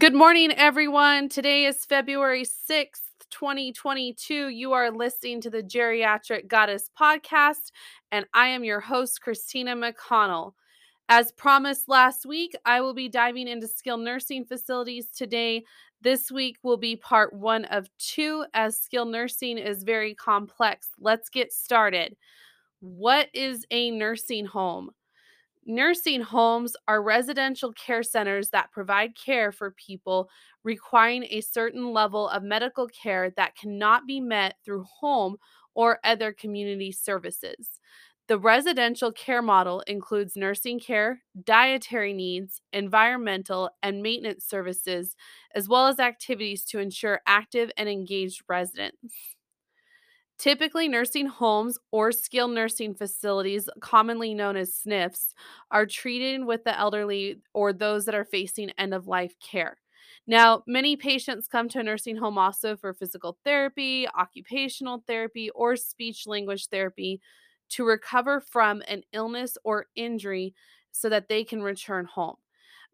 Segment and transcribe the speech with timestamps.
[0.00, 1.28] Good morning, everyone.
[1.28, 4.48] Today is February 6th, 2022.
[4.48, 7.70] You are listening to the Geriatric Goddess podcast,
[8.10, 10.54] and I am your host, Christina McConnell.
[11.10, 15.64] As promised last week, I will be diving into skilled nursing facilities today.
[16.00, 20.88] This week will be part one of two, as skilled nursing is very complex.
[20.98, 22.16] Let's get started.
[22.80, 24.92] What is a nursing home?
[25.66, 30.28] Nursing homes are residential care centers that provide care for people
[30.64, 35.36] requiring a certain level of medical care that cannot be met through home
[35.74, 37.78] or other community services.
[38.26, 45.16] The residential care model includes nursing care, dietary needs, environmental, and maintenance services,
[45.54, 49.36] as well as activities to ensure active and engaged residents.
[50.40, 55.34] Typically, nursing homes or skilled nursing facilities, commonly known as SNFs,
[55.70, 59.76] are treating with the elderly or those that are facing end of life care.
[60.26, 65.76] Now, many patients come to a nursing home also for physical therapy, occupational therapy, or
[65.76, 67.20] speech language therapy
[67.72, 70.54] to recover from an illness or injury
[70.90, 72.36] so that they can return home.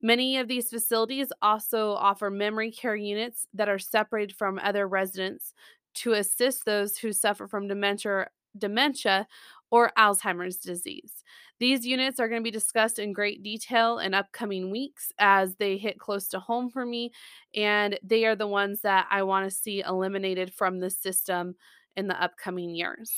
[0.02, 5.54] Many of these facilities also offer memory care units that are separated from other residents
[5.96, 9.26] to assist those who suffer from dementia, dementia
[9.70, 11.24] or Alzheimer's disease.
[11.58, 15.78] These units are going to be discussed in great detail in upcoming weeks as they
[15.78, 17.12] hit close to home for me,
[17.54, 21.56] and they are the ones that I want to see eliminated from the system
[21.96, 23.10] in the upcoming years.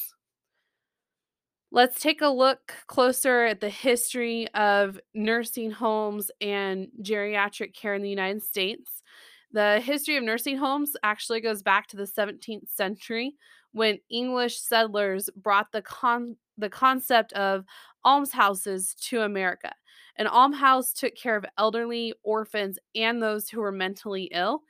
[1.70, 8.02] Let's take a look closer at the history of nursing homes and geriatric care in
[8.02, 9.02] the United States.
[9.52, 13.36] The history of nursing homes actually goes back to the 17th century
[13.72, 17.64] when English settlers brought the con- the concept of
[18.04, 19.72] almshouses to America.
[20.16, 24.62] An almshouse took care of elderly, orphans, and those who were mentally ill,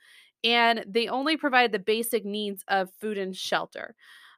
[0.43, 3.95] and they only provided the basic needs of food and shelter.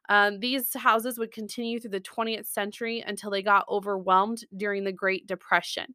[0.08, 4.92] Um, these houses would continue through the 20th century until they got overwhelmed during the
[4.92, 5.94] Great Depression.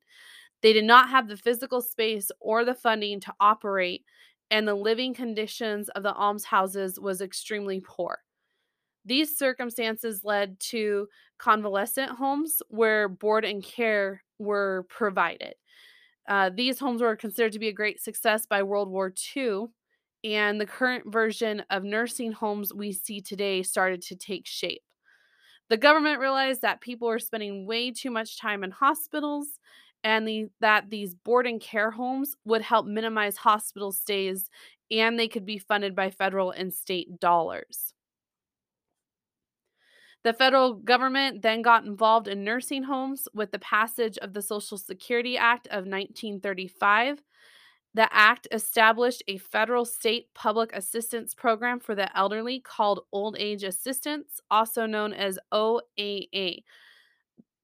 [0.61, 4.05] They did not have the physical space or the funding to operate,
[4.51, 8.19] and the living conditions of the almshouses was extremely poor.
[9.05, 15.55] These circumstances led to convalescent homes where board and care were provided.
[16.27, 19.67] Uh, these homes were considered to be a great success by World War II,
[20.23, 24.81] and the current version of nursing homes we see today started to take shape.
[25.69, 29.59] The government realized that people were spending way too much time in hospitals
[30.07, 34.49] and the, that these board and care homes would help minimize hospital stays
[34.89, 37.93] and they could be funded by federal and state dollars.
[40.23, 44.77] The federal government then got involved in nursing homes with the passage of the Social
[44.77, 47.21] Security Act of 1935.
[47.93, 53.63] The act established a federal state public assistance program for the elderly called Old Age
[53.63, 56.63] Assistance, also known as OAA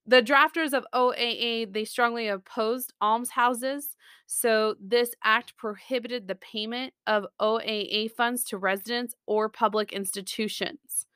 [0.06, 7.26] the drafters of OAA they strongly opposed almshouses, so this act prohibited the payment of
[7.40, 11.08] OAA funds to residents or public institutions.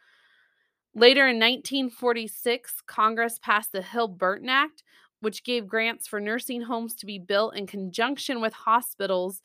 [0.96, 4.84] Later in 1946, Congress passed the Hill-Burton Act,
[5.19, 9.42] which gave grants for nursing homes to be built in conjunction with hospitals,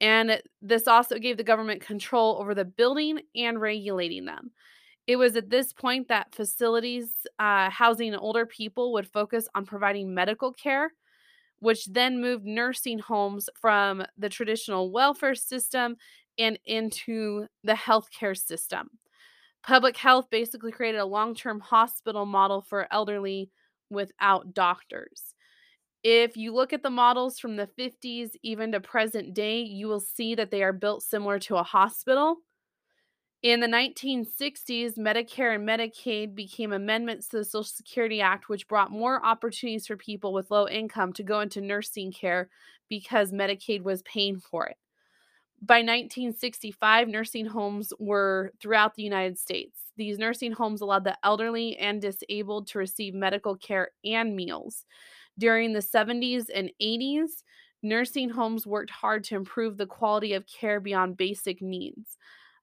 [0.00, 4.50] and this also gave the government control over the building and regulating them.
[5.06, 10.14] It was at this point that facilities uh, housing older people would focus on providing
[10.14, 10.92] medical care,
[11.60, 15.96] which then moved nursing homes from the traditional welfare system
[16.38, 18.90] and into the healthcare system.
[19.62, 23.50] Public health basically created a long term hospital model for elderly
[23.90, 25.34] without doctors.
[26.04, 30.00] If you look at the models from the 50s, even to present day, you will
[30.00, 32.38] see that they are built similar to a hospital.
[33.42, 38.90] In the 1960s, Medicare and Medicaid became amendments to the Social Security Act, which brought
[38.90, 42.48] more opportunities for people with low income to go into nursing care
[42.88, 44.78] because Medicaid was paying for it.
[45.60, 49.80] By 1965, nursing homes were throughout the United States.
[49.96, 54.84] These nursing homes allowed the elderly and disabled to receive medical care and meals.
[55.38, 57.42] During the 70s and 80s,
[57.82, 62.16] nursing homes worked hard to improve the quality of care beyond basic needs.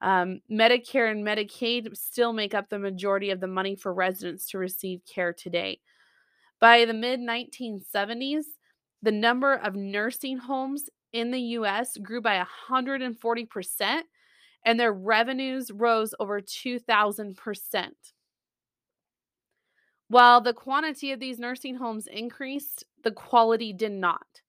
[0.03, 4.57] Um, Medicare and Medicaid still make up the majority of the money for residents to
[4.57, 5.79] receive care today.
[6.59, 8.43] By the mid 1970s,
[9.01, 14.01] the number of nursing homes in the US grew by 140%,
[14.65, 17.91] and their revenues rose over 2,000%.
[20.09, 24.42] While the quantity of these nursing homes increased, the quality did not.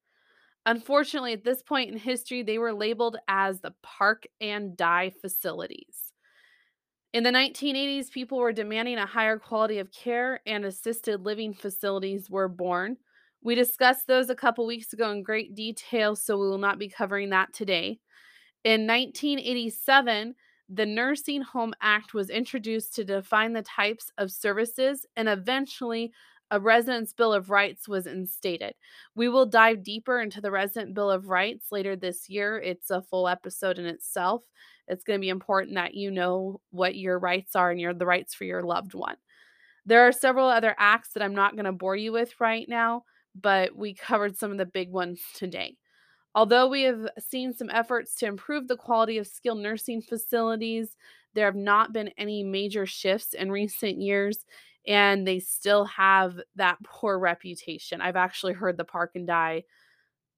[0.67, 6.13] Unfortunately, at this point in history, they were labeled as the park and die facilities.
[7.13, 12.29] In the 1980s, people were demanding a higher quality of care, and assisted living facilities
[12.31, 12.97] were born.
[13.43, 16.89] We discussed those a couple weeks ago in great detail, so we will not be
[16.89, 18.01] covering that today.
[18.65, 20.35] In 1987,
[20.71, 26.11] the Nursing Home Act was introduced to define the types of services, and eventually,
[26.55, 28.75] a resident's Bill of Rights was instated.
[29.17, 32.61] We will dive deeper into the Resident Bill of Rights later this year.
[32.61, 34.43] It's a full episode in itself.
[34.87, 38.07] It's going to be important that you know what your rights are and your the
[38.07, 39.17] rights for your loved one.
[39.85, 43.03] There are several other acts that I'm not going to bore you with right now,
[43.35, 45.77] but we covered some of the big ones today.
[46.37, 50.97] Although we have seen some efforts to improve the quality of skilled nursing facilities,
[51.35, 54.45] there have not been any major shifts in recent years,
[54.87, 58.01] and they still have that poor reputation.
[58.01, 59.65] I've actually heard the park and die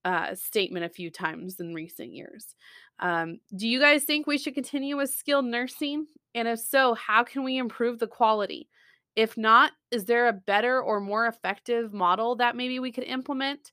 [0.04, 2.54] uh, statement a few times in recent years.
[3.00, 6.06] Um, do you guys think we should continue with skilled nursing?
[6.34, 8.68] And if so, how can we improve the quality?
[9.16, 13.72] If not, is there a better or more effective model that maybe we could implement?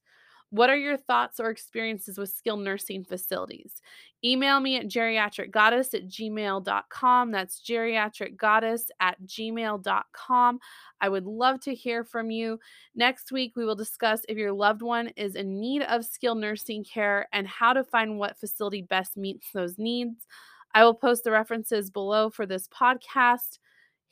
[0.54, 3.82] What are your thoughts or experiences with skilled nursing facilities?
[4.24, 7.32] Email me at geriatricgoddess at gmail.com.
[7.32, 10.60] That's geriatricgoddess at gmail.com.
[11.02, 12.60] I would love to hear from you.
[12.94, 16.84] Next week, we will discuss if your loved one is in need of skilled nursing
[16.84, 20.28] care and how to find what facility best meets those needs.
[20.76, 23.58] I will post the references below for this podcast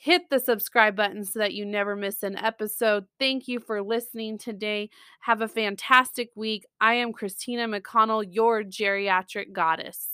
[0.02, 3.06] hit the subscribe button so that you never miss an episode.
[3.20, 4.90] Thank you for listening today.
[5.20, 6.66] Have a fantastic week.
[6.80, 10.11] I am Christina McConnell, your geriatric goddess.